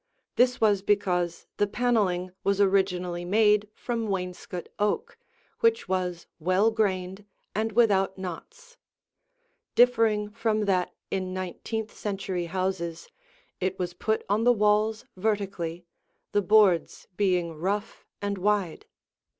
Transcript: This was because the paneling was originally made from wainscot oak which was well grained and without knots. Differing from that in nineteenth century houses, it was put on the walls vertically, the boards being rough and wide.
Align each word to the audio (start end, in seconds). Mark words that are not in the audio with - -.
This 0.35 0.59
was 0.59 0.81
because 0.81 1.45
the 1.57 1.67
paneling 1.67 2.31
was 2.43 2.59
originally 2.59 3.23
made 3.23 3.69
from 3.75 4.07
wainscot 4.07 4.67
oak 4.79 5.15
which 5.59 5.87
was 5.87 6.25
well 6.39 6.71
grained 6.71 7.23
and 7.53 7.73
without 7.73 8.17
knots. 8.17 8.77
Differing 9.75 10.31
from 10.31 10.61
that 10.65 10.91
in 11.11 11.35
nineteenth 11.35 11.93
century 11.95 12.45
houses, 12.47 13.09
it 13.59 13.77
was 13.77 13.93
put 13.93 14.23
on 14.27 14.43
the 14.43 14.51
walls 14.51 15.05
vertically, 15.15 15.85
the 16.31 16.41
boards 16.41 17.07
being 17.15 17.53
rough 17.53 18.03
and 18.23 18.39
wide. 18.39 18.87